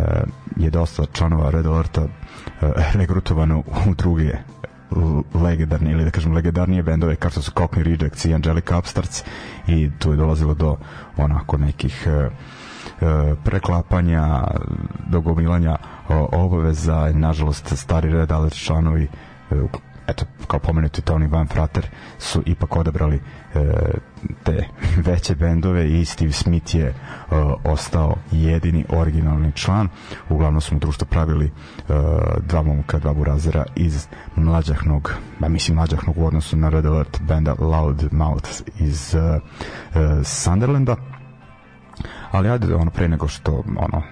[0.56, 2.08] je dosta članova Red Alerta e,
[2.94, 4.32] regrutovano u druge
[5.34, 9.24] legendarne ili da kažem legendarnije bendove kao što su Cockney Rejects i Angelica Upstarts
[9.66, 10.76] i tu je dolazilo do
[11.16, 12.30] onako nekih e,
[13.00, 14.44] E, preklapanja,
[15.06, 15.76] dogomilanja
[16.32, 19.08] obaveza, nažalost stari red alert članovi
[19.50, 19.54] e,
[20.08, 21.86] eto, kao pomenuti Tony Van Frater
[22.18, 23.16] su ipak odabrali
[23.54, 23.60] e,
[24.44, 24.68] te
[25.06, 26.94] veće bendove i Steve Smith je e,
[27.64, 29.88] ostao jedini originalni član.
[30.28, 31.52] Uglavnom smo društvo pravili e,
[32.40, 34.06] dva momka, dva burazera iz
[34.36, 39.40] mlađahnog, ba mislim mlađahnog u odnosu na Red Alert benda Loud Mouth iz e, e,
[40.24, 40.96] Sunderlanda.
[42.30, 44.02] Ali ajde ono pre nego što ono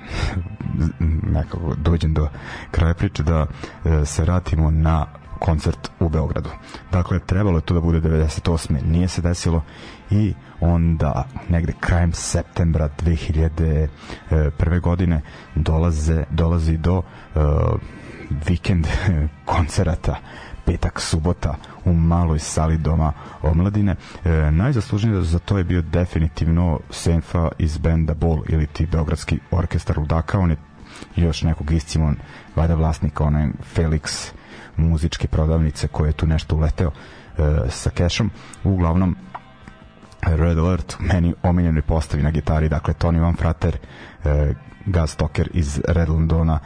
[1.34, 2.28] nekako dođem do
[2.70, 3.46] kraja priče da
[3.84, 5.06] e, se vratimo na
[5.44, 6.50] koncert u Beogradu.
[6.92, 8.82] Dakle, trebalo je to da bude 98.
[8.82, 9.62] Nije se desilo
[10.10, 14.80] i onda negde krajem septembra 2001.
[14.80, 15.20] godine
[15.54, 17.42] dolaze, dolazi do uh,
[18.46, 18.86] vikend
[19.52, 20.16] koncerata
[20.66, 23.96] petak, subota u maloj sali doma omladine.
[24.24, 30.00] E, najzaslužniji za to je bio definitivno Senfa iz benda Bol ili ti Beogradski orkestar
[30.00, 30.38] Udaka.
[30.38, 30.56] On je
[31.16, 32.16] još nekog iscimon,
[32.56, 34.32] vada vlasnika, onaj Felix
[34.76, 38.30] muzičke prodavnice koje je tu nešto uleteo e, sa kešom.
[38.64, 39.16] Uglavnom,
[40.22, 43.76] Red Alert, meni omiljeni postavi na gitari, dakle Tony Van Frater,
[44.24, 44.54] e,
[44.86, 46.58] Gaz Toker iz Red Londona,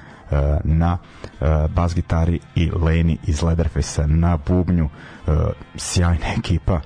[0.64, 0.98] na
[1.40, 4.88] eh, bas gitari i Leni iz Leatherface na bubnju
[5.26, 5.32] eh,
[5.76, 6.80] sjajna ekipa.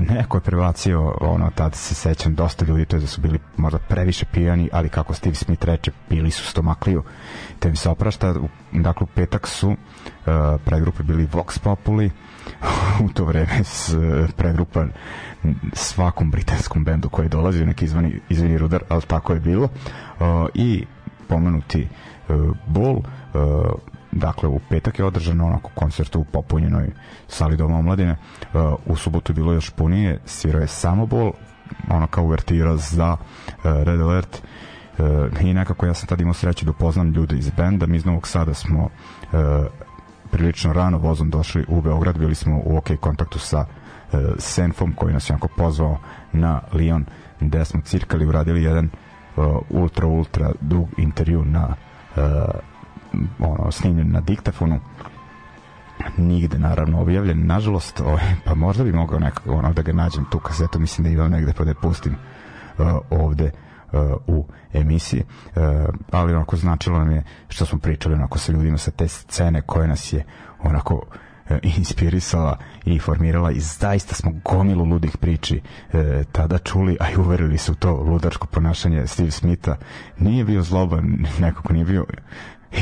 [0.00, 3.78] Neko je prebacio ono tad se sećam dosta ljudi to je da su bili možda
[3.78, 7.02] previše pijani ali kako Steve Smith reče pili su stomakliju.
[7.58, 8.34] Te mi se oprašta
[8.72, 9.76] dakle u petak su
[10.64, 12.10] pregrupe bili Vox Populi
[13.04, 13.94] u to vreme s
[14.36, 14.84] pregrupa
[15.72, 19.68] svakom britanskom bendu koji dolazi neki izvani, izvini rudar ali tako je bilo.
[20.54, 20.84] I
[21.28, 22.15] pomenuti E,
[22.66, 23.02] bol e,
[24.12, 26.90] dakle u petak je održano onako koncert u popunjenoj
[27.28, 28.10] sali Doma omladine.
[28.12, 28.16] E,
[28.86, 31.32] u subotu je bilo još punije svirao je samo bol
[31.90, 33.16] ono kao uvertira za
[33.64, 34.42] Red Alert.
[35.40, 37.86] I nekako ja sam tad imao sreću da upoznam ljude iz benda.
[37.86, 38.88] Mi iz Novog Sada smo
[40.30, 42.18] prilično rano vozom došli u Beograd.
[42.18, 43.66] Bili smo u ok kontaktu sa
[44.38, 45.98] Senfom koji nas je onako pozvao
[46.32, 47.04] na Lyon
[47.40, 48.90] gde smo cirkali uradili jedan
[49.70, 51.74] ultra ultra dug intervju na
[52.16, 52.22] uh,
[53.38, 54.80] ono, snimljen na diktafonu.
[56.16, 57.46] Nigde naravno objavljen.
[57.46, 60.78] Nažalost ovaj, pa možda bi mogao nekako ono da ga nađem tu kasetu.
[60.78, 62.16] Mislim da imam negde pa da je pustim
[62.78, 63.50] uh, ovde
[63.92, 65.22] uh, u emisiji.
[65.22, 65.62] Uh,
[66.10, 69.88] ali onako značilo nam je što smo pričali onako sa ljudima sa te scene koje
[69.88, 70.24] nas je
[70.62, 71.02] onako uh,
[71.62, 75.60] inspirisala i formirala i zaista smo gomilu ludih priči
[75.92, 79.76] e, tada čuli, a i uverili su to ludačko ponašanje Steve Smitha.
[80.18, 82.04] Nije bio zloban, nekako nije bio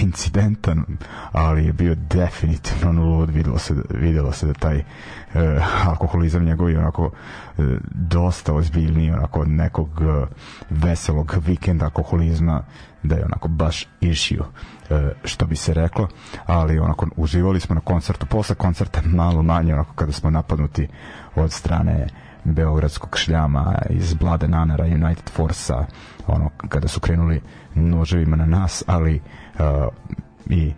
[0.02, 0.84] incidentan,
[1.32, 4.84] ali je bio definitivno lud, videlo se, videlo se da taj e,
[5.86, 7.10] alkoholizam njegov je onako
[7.58, 10.26] e, dosta ozbiljniji onako od nekog e,
[10.70, 12.62] veselog vikenda alkoholizma
[13.02, 14.44] da je onako baš išio
[14.90, 16.08] e, što bi se reklo.
[16.46, 18.26] Ali onako uživali smo na koncertu.
[18.26, 20.88] Posle koncerta malo manje onako kada smo napadnuti
[21.36, 22.06] od strane
[22.44, 25.86] beogradskog šljama iz Blade Nanara United Force-a
[26.26, 27.40] ono kada su krenuli
[27.74, 29.20] noževima na nas ali
[29.54, 29.60] uh,
[30.46, 30.72] i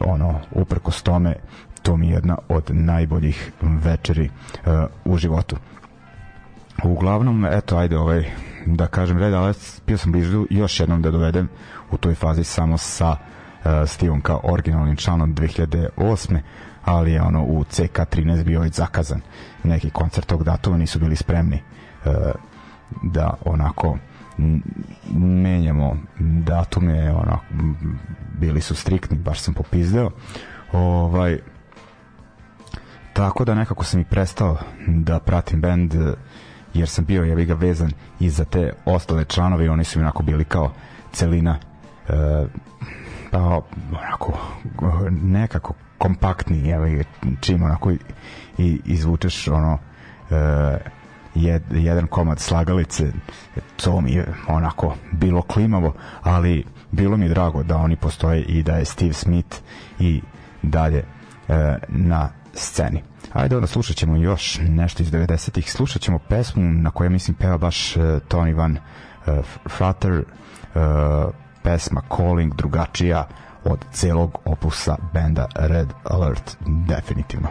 [0.00, 1.36] ono uprkos tome
[1.82, 4.30] to mi je jedna od najboljih večeri
[4.66, 4.72] uh,
[5.04, 5.56] u životu
[6.84, 8.30] uglavnom eto ajde ovaj
[8.66, 9.54] da kažem red ali
[9.86, 11.48] bio sam blizu još jednom da dovedem
[11.90, 13.16] u toj fazi samo sa uh,
[13.86, 16.38] Stevom kao originalnim članom 2008.
[16.84, 19.20] ali je ono u CK13 bio već zakazan.
[19.64, 21.62] Neki koncert tog datuma, nisu bili spremni
[22.04, 22.12] uh,
[23.02, 23.98] da onako
[25.14, 27.44] menjamo datume onako,
[28.38, 30.10] bili su striktni baš sam popizdeo.
[30.72, 31.38] Ovaj
[33.12, 35.94] tako da nekako sam i prestao da pratim bend
[36.74, 40.04] jer sam bio ja ga vezan i za te ostale članove i oni su mi
[40.04, 40.72] onako bili kao
[41.12, 41.58] celina.
[42.08, 42.46] E,
[43.30, 43.60] pa
[43.92, 44.38] onako
[45.10, 45.74] nekako
[46.04, 47.02] kompaktni evo,
[47.40, 47.92] čim onako
[48.58, 49.78] i, izvučeš ono
[50.30, 50.78] e,
[51.34, 53.12] jed, jedan komad slagalice
[53.76, 58.72] to mi je onako bilo klimavo ali bilo mi drago da oni postoje i da
[58.72, 59.56] je Steve Smith
[59.98, 60.22] i
[60.62, 60.98] dalje
[61.48, 63.02] e, na sceni
[63.32, 65.72] Ajde onda slušat ćemo još nešto iz 90-ih.
[65.72, 72.02] Slušat ćemo pesmu na kojoj mislim peva baš uh, Tony Van uh, Frater, uh, pesma
[72.16, 73.28] Calling, drugačija
[73.64, 77.48] od celog opusa benda Red Alert, definitivno.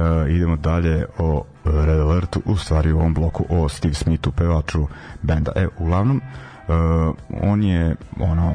[0.00, 4.86] Uh, idemo dalje o Red Alertu, u stvari u ovom bloku o Steve Smithu, pevaču
[5.22, 5.52] benda.
[5.56, 6.20] E, uglavnom,
[6.68, 8.54] uh, on je ono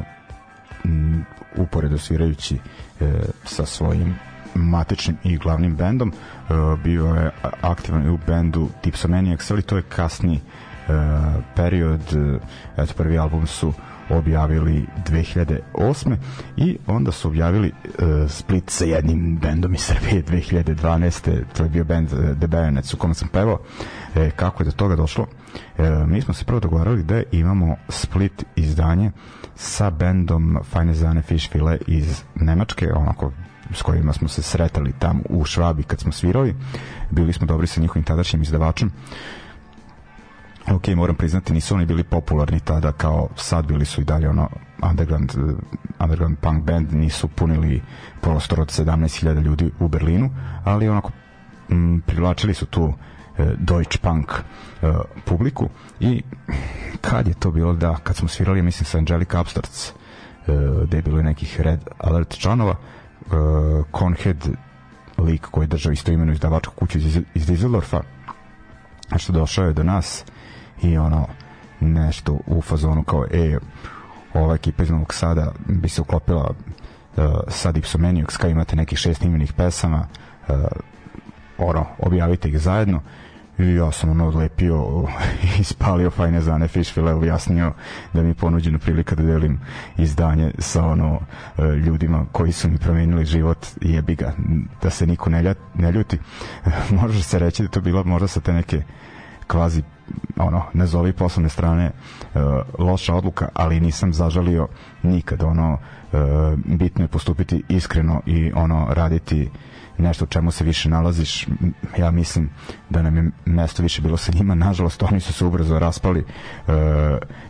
[0.85, 1.25] m,
[1.57, 2.55] uporedo svirajući
[2.99, 3.07] uh,
[3.43, 4.15] sa svojim
[4.55, 7.31] matičnim i glavnim bendom uh, bio je
[7.61, 10.39] aktivan u bendu Tipsomaniacs, ali to je kasni
[10.87, 10.93] uh,
[11.55, 12.41] period uh,
[12.77, 13.73] eto prvi album su
[14.09, 16.15] objavili 2008.
[16.57, 21.41] i onda su objavili uh, split sa jednim bendom iz Srbije 2012.
[21.57, 23.59] To je bio band uh, The Bayonets u kom sam pevao.
[24.15, 25.27] E, kako je do toga došlo?
[25.77, 29.11] E, mi smo se prvo dogovarali da imamo split izdanje
[29.55, 33.31] sa bendom Fine Zane Fishville iz Nemačke, onako
[33.73, 36.55] s kojima smo se sretali tamo u Švabi kad smo svirali.
[37.11, 38.91] Bili smo dobri sa njihovim tadašnjim izdavačem
[40.71, 44.49] ok, moram priznati, nisu oni bili popularni tada kao sad, bili su i dalje ono
[44.89, 45.31] underground,
[45.99, 47.81] underground punk band, nisu punili
[48.21, 50.29] prostor od 17.000 ljudi u Berlinu,
[50.63, 51.11] ali onako
[51.69, 52.93] m, privlačili su tu
[53.37, 54.41] e, Deutsche Punk e,
[55.25, 56.23] publiku i
[57.01, 59.93] kad je to bilo da, kad smo svirali, mislim sa Angelica Upstarts, e,
[60.85, 63.25] gde je bilo nekih Red Alert članova, e,
[63.99, 64.47] Conhead
[65.17, 68.01] lik koji je držao isto imenu izdavačku kuću iz, iz Düsseldorfa,
[69.17, 70.25] što došao je do nas
[70.91, 71.27] i ono
[71.79, 73.57] nešto u fazonu kao e
[74.33, 76.49] ova ekipa iz Novog Sada bi se uklopila
[77.17, 80.07] uh, sa Dipsomaniacs kao imate nekih šest imenih pesama
[80.47, 80.55] uh,
[81.57, 83.01] ono, objavite ih zajedno.
[83.57, 85.07] I ja sam ono odlepio
[85.59, 87.73] i spalio fajne zane Fishville objasnio
[88.13, 89.59] da mi je ponuđena prilika da delim
[89.97, 94.33] izdanje sa ono uh, ljudima koji su mi promenili život jebi ga
[94.81, 96.19] da se niko ne, ne ljuti.
[97.01, 98.83] Može se reći da to bila možda sa te neke
[99.47, 99.83] kvazi
[100.37, 102.41] ono, nazovi poslovne strane uh,
[102.79, 104.67] loša odluka, ali nisam zažalio
[105.03, 106.19] nikad, ono, uh,
[106.65, 109.49] bitno je postupiti iskreno i ono, raditi
[109.97, 111.47] nešto u čemu se više nalaziš.
[111.97, 112.49] Ja mislim
[112.89, 114.55] da nam je mesto više bilo sa njima.
[114.55, 116.73] Nažalost oni su se ubrzo raspali uh,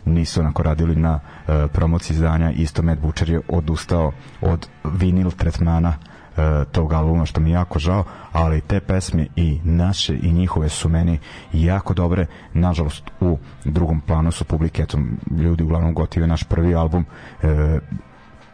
[0.04, 2.50] nisu onako radili na uh, promociji izdanja.
[2.50, 6.15] Isto Matt Butcher je odustao od vinil tretmana E,
[6.72, 11.18] tog albuma što mi jako žao, ali te pesme i naše i njihove su meni
[11.52, 14.98] jako dobre, nažalost u drugom planu su publike, eto
[15.38, 17.04] ljudi uglavnom gotive naš prvi album
[17.42, 17.78] e,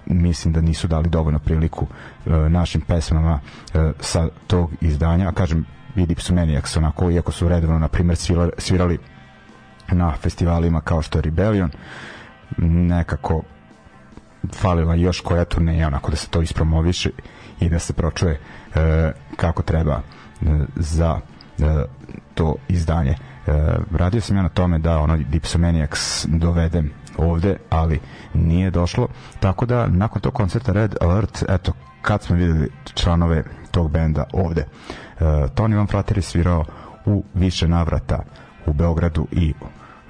[0.06, 1.86] mislim da nisu dali dovoljno priliku
[2.26, 3.40] e, našim pesmama
[3.74, 8.98] e, sa tog izdanja, a kažem vidi Psomaniacs onako, iako su redovno na svirali, svirali
[9.88, 11.70] na festivalima kao što je Rebellion
[12.58, 13.42] nekako
[14.52, 17.10] falila još koja turneja onako da se to ispromoviše
[17.62, 18.40] i da se pročuje
[18.74, 20.00] e, kako treba e,
[20.76, 21.20] za
[21.58, 21.84] e,
[22.34, 23.10] to izdanje.
[23.10, 23.16] E,
[23.90, 28.00] radio sam ja na tome da ono Dipsomaniacs dovedem ovde, ali
[28.34, 29.08] nije došlo,
[29.40, 34.60] tako da nakon tog koncerta Red Alert, eto, kad smo videli članove tog benda ovde,
[34.60, 36.64] e, Tony Van Frater je svirao
[37.06, 38.22] u više navrata
[38.66, 39.54] u Beogradu i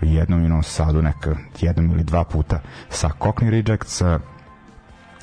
[0.01, 4.03] jednom i Novom Sadu neka jednom ili dva puta sa Cockney Rejects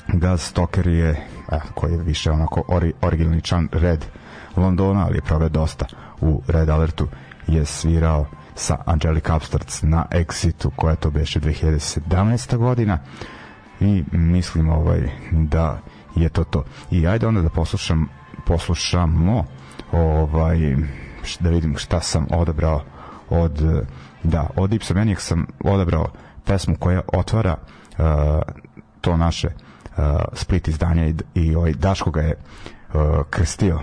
[0.08, 4.04] Gaz Stoker je eh, koji je više onako ori, originalni član Red
[4.56, 5.86] Londona, ali je prove dosta
[6.20, 7.08] u Red Alertu
[7.46, 12.56] je svirao sa Angelica Upstarts na Exitu koja to beše 2017.
[12.56, 12.98] godina
[13.80, 15.78] i mislim ovaj da
[16.16, 18.08] je to to i ajde onda da poslušam
[18.46, 19.44] poslušamo
[19.92, 20.76] ovaj
[21.40, 22.82] da vidim šta sam odabrao
[23.30, 23.62] od
[24.22, 26.06] da od Ipsomaniac sam odabrao
[26.44, 28.04] pesmu koja otvara uh,
[29.00, 29.69] to naše uh,
[30.32, 33.80] split izdanja i, i ovaj Daško ga je uh, krstio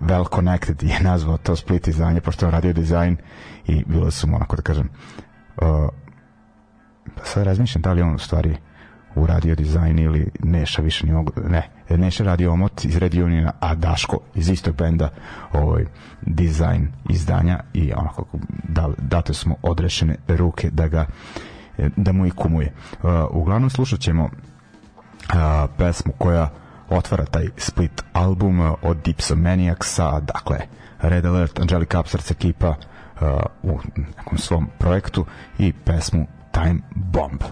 [0.00, 3.16] well connected je nazvao to split izdanje pošto je radio dizajn
[3.66, 4.88] i bilo su onako da kažem
[5.56, 5.88] uh,
[7.24, 8.56] sad razmišljam da li on u stvari
[9.14, 13.74] uradio dizajn ili Neša više ne mogu, ne, Neša radio omot iz Red Uniona, a
[13.74, 15.08] Daško iz istog benda
[15.52, 15.84] ovaj,
[16.22, 18.24] dizajn izdanja i onako
[18.68, 21.06] da, date smo odrešene ruke da ga
[21.96, 22.72] da mu i kumuje.
[23.02, 24.30] Uh, uglavnom slušat ćemo
[25.28, 26.50] a, pesmu koja
[26.90, 30.58] otvara taj split album od Dipsomaniacsa, dakle
[31.00, 33.28] Red Alert, Angelica Upstarts ekipa uh,
[33.62, 35.26] u nekom svom projektu
[35.58, 37.42] i pesmu Time Bomb.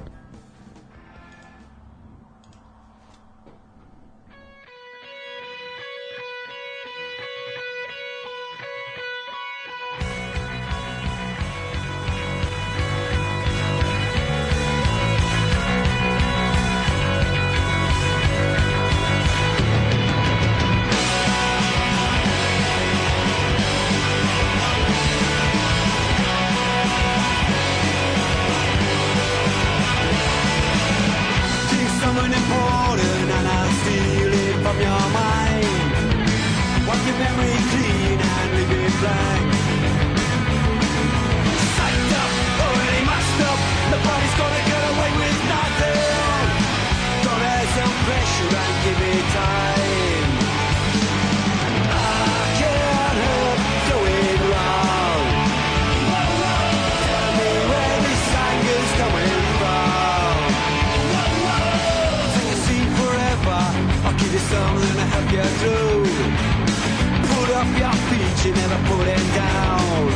[68.46, 70.08] she never put it down.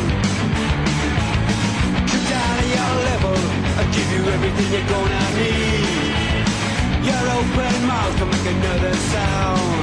[2.11, 3.37] Come down to your level,
[3.79, 6.15] I'll give you everything you're gonna need.
[7.09, 9.80] Your open mouth will make another sound.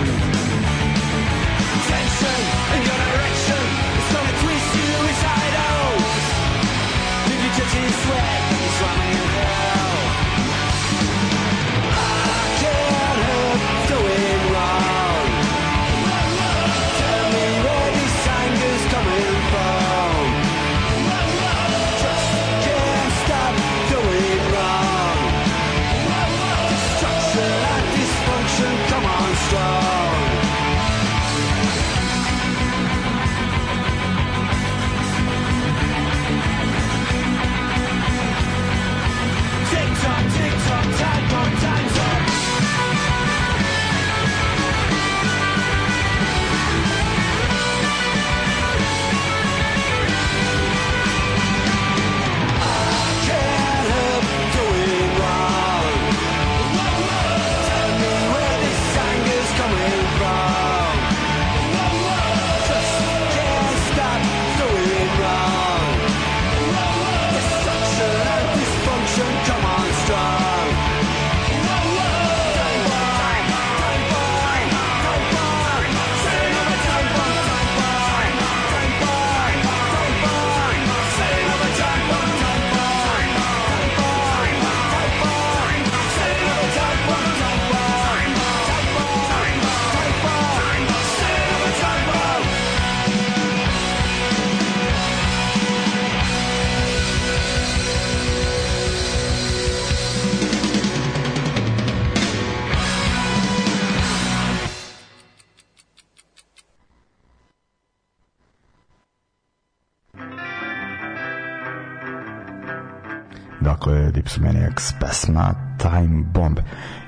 [114.78, 116.60] Dipsomaniacs pesma Time Bomb.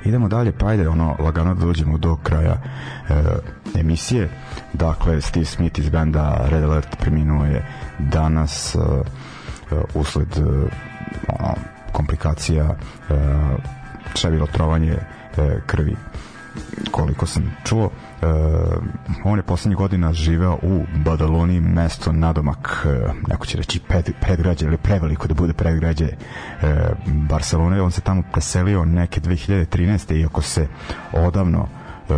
[0.06, 2.58] Idemo dalje, pa ajde ono, lagano da dođemo do kraja
[3.10, 4.30] e, emisije.
[4.74, 7.66] Dakle, Steve Smith iz benda Red Alert preminuo je
[8.00, 8.80] danas e,
[9.72, 10.42] e usled e,
[11.28, 11.56] ono,
[11.92, 12.76] komplikacija e,
[14.14, 14.98] čevilo trovanje
[15.38, 15.96] e, krvi
[16.92, 17.90] koliko sam čuo
[18.22, 18.26] e,
[19.24, 24.66] on je poslednjih godina živeo u Badaloni, mesto nadomak, e, neko će reći pred, predgrađe
[24.66, 26.16] ili preveliko da bude predgrađe e,
[27.06, 27.82] Barcelone.
[27.82, 30.16] On se tamo preselio neke 2013.
[30.16, 30.68] iako se
[31.14, 31.68] odavno
[32.10, 32.14] e,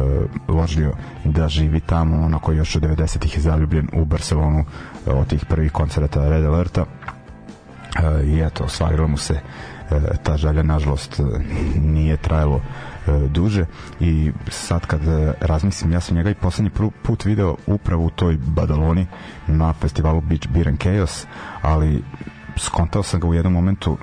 [0.47, 0.93] ložio
[1.25, 4.59] da živi tamo, onako još od 90-ih je zaljubljen u Barcelonu
[5.07, 10.37] e, od tih prvih koncerta Red Alerta e, i eto, ostvarilo mu se e, ta
[10.37, 11.21] želja, nažalost,
[11.75, 12.90] nije trajalo E,
[13.29, 13.65] duže
[13.99, 16.71] i sad kad e, razmislim, ja sam njega i poslednji
[17.03, 19.07] put video upravo u toj Badaloni
[19.47, 21.25] na festivalu Beach Beer and Chaos,
[21.61, 22.03] ali
[22.57, 23.97] skontao sam ga u jednom momentu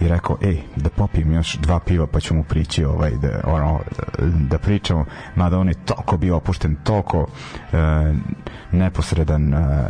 [0.00, 3.80] i rekao, ej, da popim još dva piva pa ću mu prići ovaj, da, ono,
[4.50, 7.26] da pričamo, mada on je toliko bio opušten, toliko
[7.72, 8.14] e,
[8.72, 9.88] neposredan e,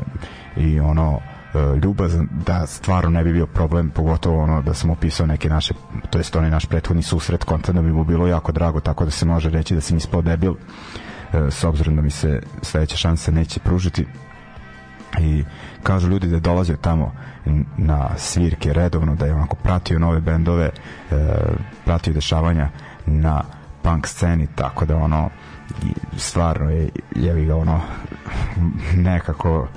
[0.57, 1.34] i ono E,
[1.83, 5.75] ljubazan da stvarno ne bi bio problem pogotovo ono da sam opisao neke naše
[6.11, 9.11] to jest onaj naš prethodni susret kontent da bi mu bilo jako drago tako da
[9.11, 13.31] se može reći da sam ispao debil e, s obzirom da mi se sledeća šansa
[13.31, 14.07] neće pružiti.
[15.21, 15.45] I
[15.83, 17.13] kažu ljudi da je dolazio tamo
[17.77, 20.73] na svirke redovno, da je onako pratio nove bendove, e,
[21.85, 22.69] pratio dešavanja
[23.07, 23.43] na
[23.83, 25.31] punk sceni, tako da ono
[26.17, 27.81] stvarno je jevi ga ono
[29.11, 29.69] nekako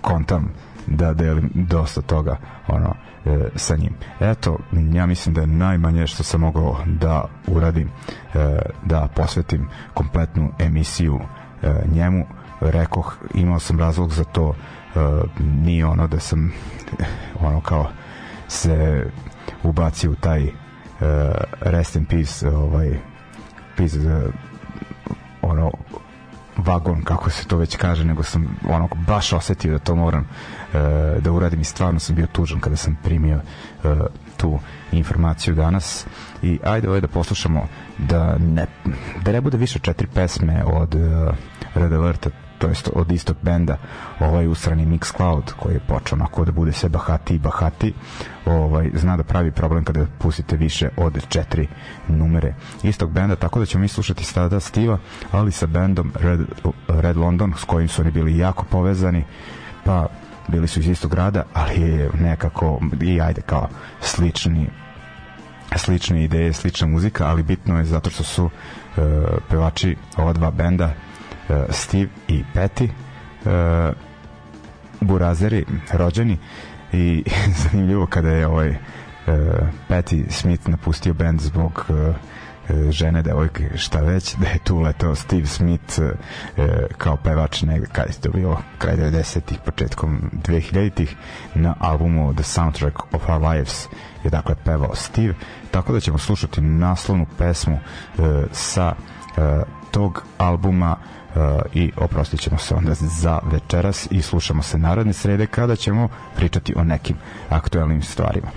[0.00, 0.52] kontam
[0.86, 2.36] da delim dosta toga
[2.68, 3.92] ono e, sa njim.
[4.20, 4.58] Eto,
[4.92, 7.88] ja mislim da je najmanje što sam mogao da uradim
[8.34, 11.20] e, da posvetim kompletnu emisiju
[11.62, 12.26] e, njemu.
[12.60, 14.98] Rekoh, imao sam razlog za to e,
[15.40, 16.52] nije ono da sam
[17.46, 17.86] ono kao
[18.48, 19.06] se
[19.62, 20.50] ubacio u taj e,
[21.60, 22.98] rest in peace ovaj
[23.76, 24.34] peace uh,
[25.42, 25.70] ono
[26.56, 30.63] vagon, kako se to već kaže, nego sam ono baš osetio da to moram e,
[31.20, 33.36] da uradim i stvarno sam bio tužan kada sam primio
[33.84, 33.94] e,
[34.36, 34.58] tu
[34.92, 36.06] informaciju danas.
[36.42, 37.68] I ajde ovaj da poslušamo
[37.98, 38.66] da ne,
[39.24, 41.32] da ne bude više četiri pesme od e,
[41.74, 43.76] Red Alerta to jest od istog benda,
[44.20, 47.94] ovaj usrani Mixcloud koji je počeo onako da bude sve bahati i bahati,
[48.46, 51.68] ovaj, zna da pravi problem kada pustite više od četiri
[52.08, 54.98] numere istog benda, tako da ćemo mi slušati sada Stiva,
[55.32, 56.40] ali sa bendom Red,
[56.88, 59.24] Red London, s kojim su oni bili jako povezani,
[59.84, 60.08] pa
[60.48, 63.68] bili su iz istog grada, ali je nekako i ajde kao
[64.00, 64.68] slični
[65.76, 68.50] slične ideje, slična muzika, ali bitno je zato što su uh,
[69.50, 73.94] pevači ova dva benda uh, Steve i Patty uh,
[75.00, 76.38] burazeri rođeni.
[76.92, 77.24] I
[77.62, 78.76] zanimljivo kada je ovaj uh,
[79.88, 82.14] Patty Smith napustio bend zbog uh,
[82.90, 86.12] žene, devojke, šta već, da je tu letao Steve Smith e,
[86.98, 91.16] kao pevač negde, kada je to bilo, kraj 90-ih, početkom 2000-ih,
[91.54, 93.88] na albumu The Soundtrack of Our Lives
[94.24, 95.34] je dakle pevao Steve,
[95.70, 98.20] tako da ćemo slušati naslovnu pesmu e,
[98.52, 98.94] sa
[99.36, 101.38] e, tog albuma e,
[101.72, 106.74] i oprostit ćemo se onda za večeras i slušamo se narodne srede kada ćemo pričati
[106.76, 107.16] o nekim
[107.48, 108.48] aktuelnim stvarima.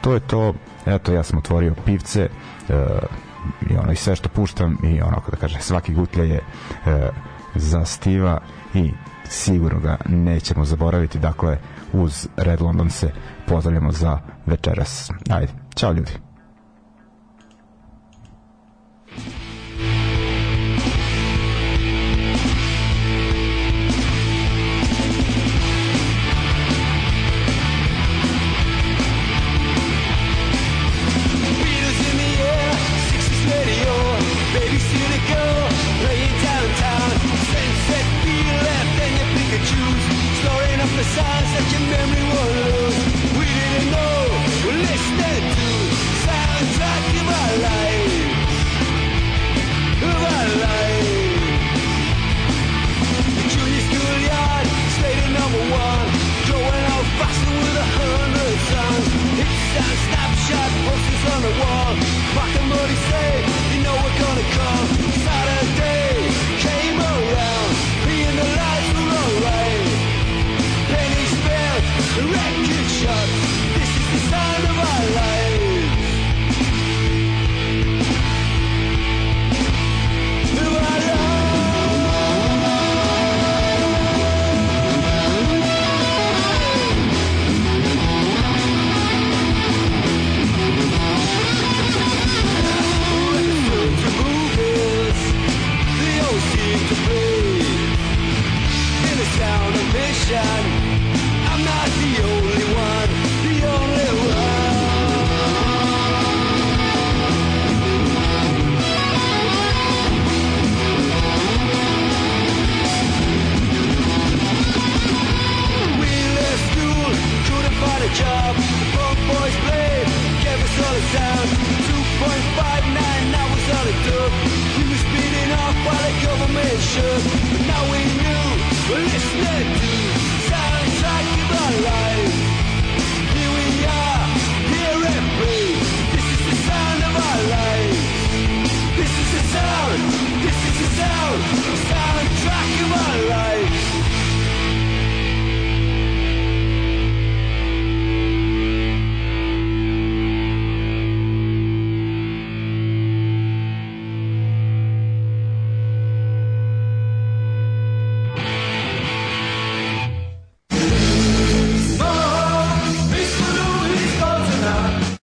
[0.00, 0.54] To je to,
[0.86, 2.28] eto ja sam otvorio pivce,
[2.68, 2.84] e,
[3.70, 6.40] i ono i sve što puštam i ono da kaže svaki gutlja je
[6.86, 7.08] e,
[7.54, 8.40] za Stiva
[8.74, 8.92] i
[9.28, 11.18] sigurno ga nećemo zaboraviti.
[11.18, 11.58] Dakle
[11.92, 13.10] uz Red London se
[13.46, 15.10] pozdravljamo za večeras.
[15.30, 16.12] Ajde, čao ljudi